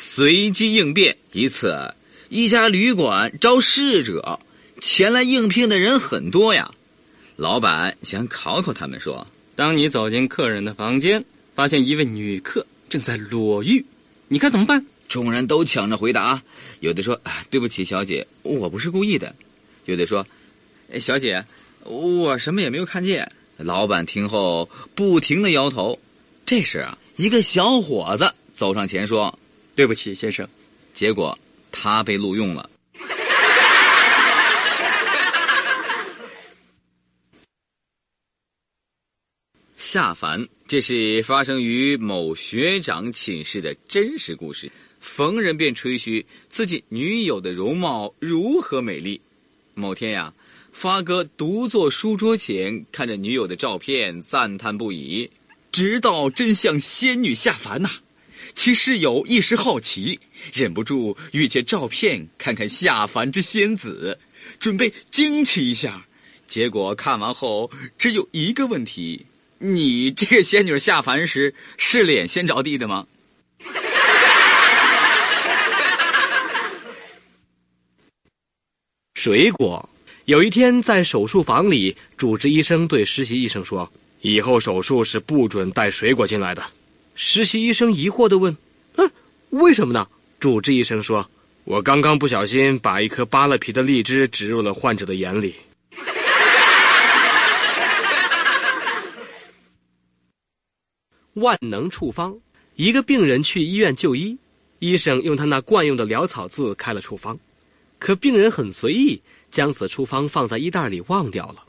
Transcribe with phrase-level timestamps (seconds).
[0.00, 1.18] 随机应变。
[1.30, 1.94] 一次，
[2.30, 4.40] 一家旅馆招侍者，
[4.80, 6.70] 前来应聘的人很多呀。
[7.36, 11.22] 老板想考考他们说：当你走进客人的房间，
[11.54, 13.84] 发现一位女客正在裸浴，
[14.28, 14.86] 你该怎么办？
[15.06, 16.42] 众人都抢着回答。
[16.80, 19.34] 有的说：“啊，对不起，小姐，我不是故意的。”
[19.84, 20.26] 有的说
[20.98, 21.44] ：“小姐，
[21.84, 25.98] 我什么也没有看见。”老板听后不停的摇头。
[26.46, 29.38] 这时啊，一个小伙子走上前说
[29.80, 30.46] ：“对不起，先生。”
[30.92, 31.38] 结果
[31.72, 32.68] 他被录用了。
[39.78, 44.70] 下凡，这是发生于某学长寝室的真实故事。
[45.00, 49.18] 逢人便吹嘘自己女友的容貌如何美丽。
[49.72, 50.34] 某天呀，
[50.74, 55.30] 发哥独坐书桌前，看着女友的照片，赞叹不已。
[55.72, 57.88] 直到真像仙女下凡呐，
[58.54, 60.20] 其室友一时好奇，
[60.52, 64.18] 忍不住欲借照片看看下凡之仙子，
[64.58, 66.06] 准备惊奇一下。
[66.46, 69.26] 结果看完后，只有一个问题：
[69.58, 73.06] 你这个仙女下凡时是脸先着地的吗？
[79.14, 79.88] 水果。
[80.26, 86.64] 有一天，在手术房里，主治医生对实习医生说：“以后手术是不准带水果进来的。”
[87.22, 88.56] 实习医生疑惑的问
[88.96, 89.10] ：“嗯，
[89.50, 90.08] 为什么呢？”
[90.40, 91.30] 主治医生说
[91.64, 95.54] ：“我刚刚不小心把一颗扒了皮的荔枝植入了患者的眼里。”
[101.34, 102.38] 万能处方。
[102.74, 104.38] 一个病人去医院就医，
[104.78, 107.38] 医生用他那惯用的潦草字开了处方，
[107.98, 109.20] 可病人很随意。
[109.50, 111.64] 将此处方放在衣袋里忘掉了，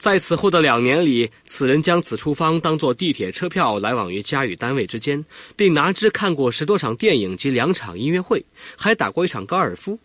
[0.00, 5.22] 在此后的两年里，此人将此处方当作地铁车票来往于家与单位之间，
[5.56, 8.42] 并拿之看过十多场电影及两场音乐会，
[8.76, 9.98] 还打过一场高尔夫，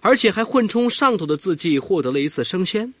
[0.00, 2.94] 而且还混充上头的字迹获得了一次升仙。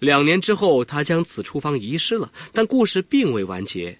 [0.00, 3.96] 两年之后，他将此处方遗失了，但故事并未完结。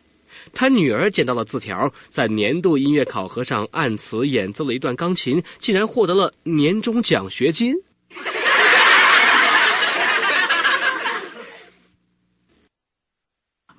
[0.53, 7.73] 他女儿捡到了字条，在年度音乐考核上按词演奏了一段钢琴，竟然获得了年终奖学金。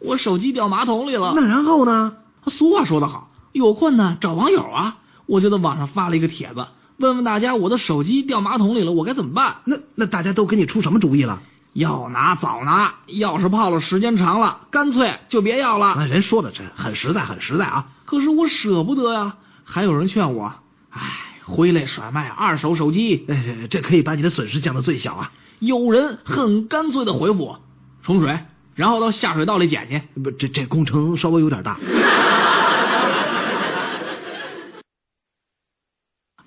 [0.06, 2.14] 我手机掉马桶里了，那然后呢？
[2.48, 4.98] 俗话说得好，有困难找网友啊！
[5.26, 6.68] 我就在网上发了一个帖子，
[6.98, 9.56] 问问大家，我的手机掉马桶里了，我该怎么办？
[9.66, 11.42] 那那大家都给你出什么主意了？
[11.74, 15.96] 要拿早拿，要是泡了时间长了，干脆就别要了。
[15.98, 17.88] 那人说的真很实在，很实在啊！
[18.06, 19.36] 可是我舍不得呀。
[19.64, 20.54] 还有人劝我，
[20.92, 21.02] 唉，
[21.44, 23.26] 挥泪甩卖二手手机，
[23.72, 25.32] 这可以把你的损失降到最小啊！
[25.60, 27.60] 有人很干脆的回复我，
[28.04, 28.40] 冲水。
[28.76, 31.80] 然后到下水道里捡去，不，这这工程稍微有点大。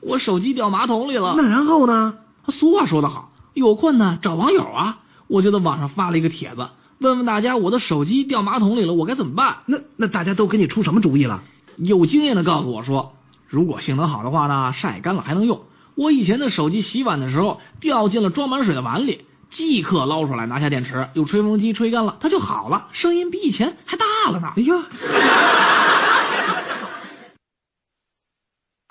[0.00, 2.14] 我手机掉马桶里了，那然后呢？
[2.48, 4.98] 俗话说得好，有困难找网友啊！
[5.26, 6.68] 我就在网上发了一个帖子，
[6.98, 9.58] 问问大家，我的手机掉马桶里了，我该怎么办？
[9.66, 11.42] 那那大家都给你出什么主意了？
[11.76, 13.12] 有经验的告诉我说，
[13.48, 15.62] 如果性能好的话呢，晒干了还能用。
[15.94, 19.22] 我以前的手机洗碗的时候掉进了装满水的碗里。
[19.50, 24.52] 即刻捞出来，拿下电池，用吹风机吹干了，它就好了，声音比以前还大了呢。
[24.56, 24.84] 哎呀，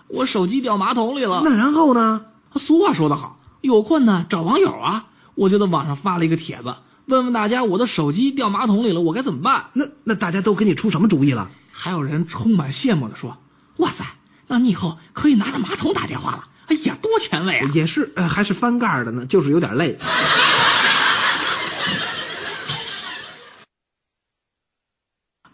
[0.09, 2.25] 我手机掉马桶里了，那然后呢？
[2.55, 5.05] 俗话说得好，有困难找网友啊！
[5.35, 6.75] 我就在网上发了一个帖子，
[7.05, 9.65] 问问大家，我的手机掉马桶里了，我该怎么办？
[9.73, 11.49] 那那大家都给你出什么主意了？
[11.71, 13.37] 还有人充满羡慕的说
[13.77, 14.03] ：“哇塞，
[14.47, 17.71] 那你以后可以拿着马桶打电话了。”哎呀，多前卫啊！
[17.73, 19.97] 也是，呃，还是翻盖的呢，就是有点累。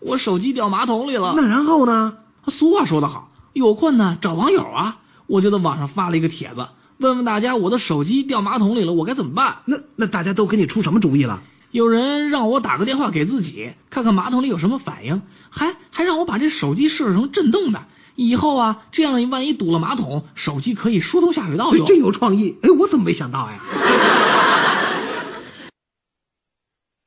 [0.01, 2.18] 我手机掉马桶里了，那然后呢？
[2.47, 4.97] 俗话说得好，有困难找网友啊！
[5.28, 9.57] 我就在网上发了一个帖子，问问大家，我的手机掉马桶里了，我该怎么办？
[9.66, 11.41] 那那大家都给你出什么主意了？
[11.72, 17.81] 有人让我打个电话给自己，看看马桶里有什么反应，还还让我把这手机设置成震动的。
[18.16, 21.88] 以后啊，这样万一堵了马桶，手机可以疏通下水道用。
[21.88, 22.56] 真有创意！
[22.62, 23.60] 哎，我怎么没想到呀？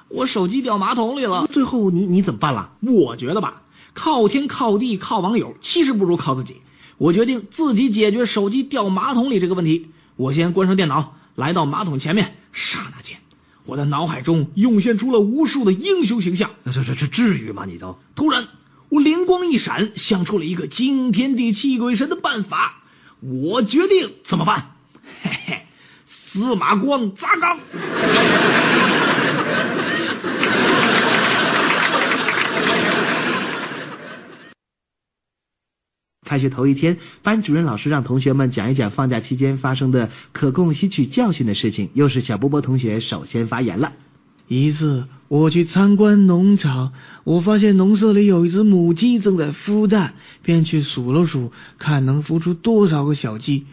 [0.09, 2.71] 我手机掉马桶里了，最后你你怎么办了？
[2.81, 3.63] 我觉得吧，
[3.95, 6.57] 靠天靠地靠网友，其实不如靠自己。
[6.99, 9.91] 我决定自己解决手机掉马桶里这个问题。
[10.17, 13.19] 我先关上电脑，来到马桶前面，刹那间，
[13.67, 16.51] 我的脑海中涌现出了无数的英雄形象。
[16.65, 17.65] 这这这至于吗？
[17.67, 18.47] 你都突然。
[18.89, 22.83] 我灵光一闪，想出了一个惊天地泣鬼神的办法。
[23.21, 24.77] 我决定怎么办？
[25.23, 25.63] 嘿嘿，
[26.07, 27.59] 司马光砸缸。
[36.25, 41.91] 开学头一天，班主任老师让同学们讲一讲放假期间发生的可供吸取教训的事情。
[41.95, 43.93] 又是小波波同学首先发言了。
[44.49, 46.93] 一次，我去参观农场，
[47.25, 50.15] 我发现农舍里有一只母鸡正在孵蛋，
[50.45, 53.67] 便去数了数，看能孵出多少个小鸡。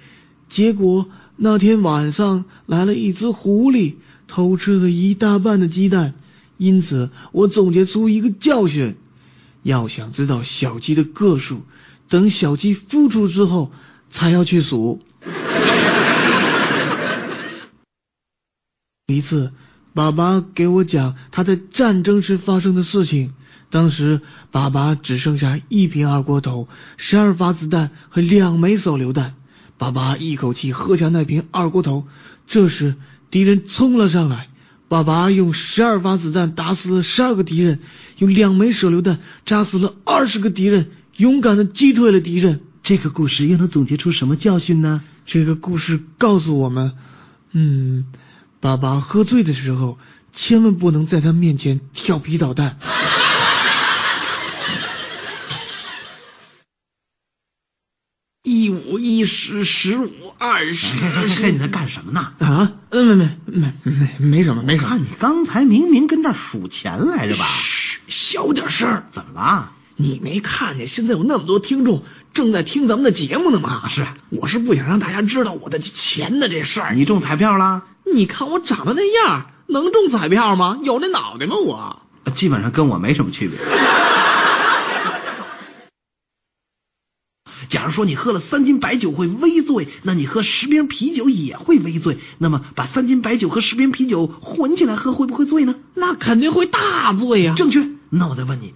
[0.50, 1.06] 结果
[1.38, 3.94] 那天晚上来了一只狐狸，
[4.28, 6.16] 偷吃了一大半的鸡蛋。
[6.58, 8.96] 因此，我总结出一个教训：
[9.62, 11.62] 要想知道小鸡的个数，
[12.10, 13.72] 等小鸡孵出之后
[14.10, 15.04] 才要去数。
[19.06, 19.52] 一次。
[19.94, 23.34] 爸爸给我讲他在战争时发生的事情。
[23.70, 26.68] 当时爸爸只剩下一瓶二锅头、
[26.98, 29.34] 十二发子弹和两枚手榴弹。
[29.80, 32.06] 爸爸一口气喝下那瓶二锅头。
[32.48, 32.96] 这时
[33.32, 34.48] 敌人冲了上来，
[34.90, 37.80] 爸爸用十二发子弹打死了十二个敌人，
[38.20, 42.62] 用两枚手榴弹炸死了二十个敌人，勇敢的击退了敌人。
[42.84, 45.02] 这个故事又能总结出什么教训呢？
[45.26, 46.92] 这个故事告诉我们，
[47.54, 48.06] 嗯。
[48.64, 50.00] 爸爸喝醉的时候，
[50.34, 52.78] 千万不能在他面前调皮捣蛋。
[58.44, 60.96] 一五一十十五二十，
[61.52, 62.22] 你在干什么呢？
[62.40, 62.72] 啊？
[62.90, 64.88] 没没没没没什么，没什么。
[64.92, 67.46] 看你刚才明明跟这儿数钱来着吧？
[68.08, 69.04] 小点声。
[69.12, 69.74] 怎么了？
[69.98, 72.02] 你没看见现在有那么多听众
[72.34, 73.90] 正在听咱们的节目呢吗？
[73.94, 76.96] 是，我是不想让大家知道我的钱的这事儿。
[76.96, 77.84] 你中彩票了？
[78.12, 80.80] 你看我长得那样，能中彩票吗？
[80.84, 81.56] 有那脑袋吗？
[81.56, 83.60] 我基本上跟我没什么区别。
[87.70, 92.18] 假如说你喝了三斤白酒会微醉，那你喝十瓶啤酒也会微醉。
[92.38, 95.76] 那么把三斤白酒和十瓶啤酒混起来喝会不会醉呢？
[95.96, 97.54] 那肯定会大醉呀！
[97.58, 97.88] 正确。
[98.10, 98.74] 那我再问你，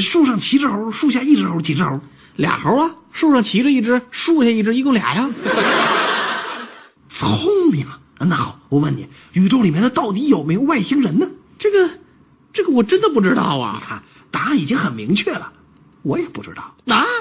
[0.00, 2.00] 树上骑只猴，树下一只猴，几只猴？
[2.36, 2.90] 俩猴啊！
[3.12, 5.28] 树上骑着一只，树下一只，一共俩呀。
[7.18, 7.98] 聪明啊！
[8.20, 11.28] 那好，我问你，宇宙里面的到底有没有外星人呢？
[11.58, 11.90] 这个，
[12.52, 13.78] 这个我真的不知道啊！
[13.80, 15.52] 你看，答案已经很明确了，
[16.02, 17.04] 我也不知道啊。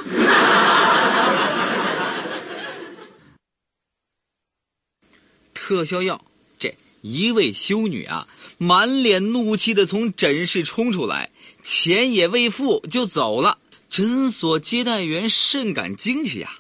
[5.53, 6.23] 特效药，
[6.57, 8.27] 这一位修女啊，
[8.57, 11.29] 满脸怒气的从诊室冲出来，
[11.61, 13.59] 钱也未付就走了。
[13.89, 16.59] 诊所接待员甚感惊奇啊。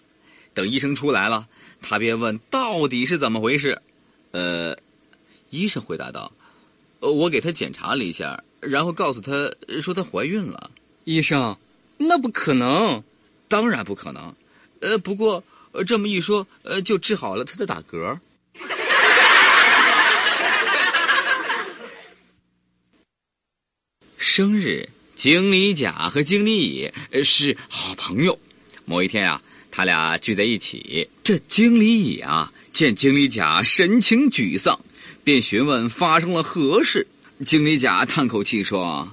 [0.53, 1.47] 等医生出来了，
[1.81, 3.81] 他便问到底是怎么回事。
[4.31, 4.77] 呃，
[5.49, 6.31] 医生回答道
[6.99, 9.31] ：“呃，我给她检查了一下，然后告诉她
[9.81, 10.69] 说她怀孕了。”
[11.05, 11.57] 医生，
[11.97, 13.03] 那不可能，
[13.47, 14.35] 当然不可能。
[14.81, 15.43] 呃，不过
[15.87, 18.19] 这么一说，呃，就治好了她的打嗝。
[24.17, 26.91] 生日，经理甲和经理乙
[27.23, 28.37] 是好朋友。
[28.85, 29.41] 某一天啊，
[29.71, 32.51] 他俩聚在一起，这经理乙啊。
[32.77, 34.79] 见经理甲神情沮丧，
[35.23, 37.07] 便询问发生了何事。
[37.43, 39.11] 经理甲叹口气说：“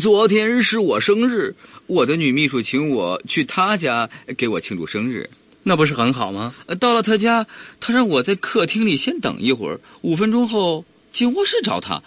[0.00, 1.54] 昨天是我生日，
[1.86, 5.28] 我的女秘书请我去她家给我庆祝生日，
[5.62, 6.54] 那不是很好吗？
[6.80, 7.46] 到了她家，
[7.78, 10.82] 她让我在客厅里先等一会儿，五分钟后
[11.12, 12.02] 进卧室找她，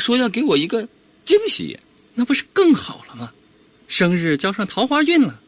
[0.00, 0.88] 说要给我一个
[1.24, 1.78] 惊喜，
[2.16, 3.30] 那不是更好了吗？
[3.86, 5.40] 生日交上桃花运了。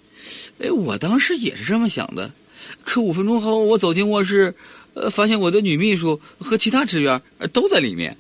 [0.61, 2.31] 哎，我当时也是这么想的，
[2.85, 4.55] 可五分钟后我走进卧室。”
[4.95, 7.21] 呃，发现我的女秘书和其他职员
[7.53, 8.17] 都在里面，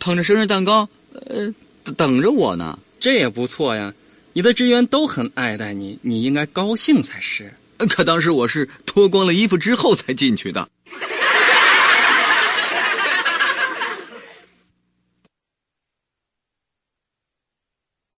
[0.00, 1.52] 捧着生日蛋糕，呃，
[1.96, 2.78] 等着我呢。
[2.98, 3.92] 这也不错呀，
[4.32, 7.52] 你的职员都很爱戴你，你应该高兴才是。
[7.90, 10.68] 可当时我是脱光了衣服之后才进去的。